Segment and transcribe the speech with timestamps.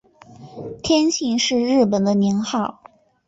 [0.81, 2.81] 天庆是日本的年号。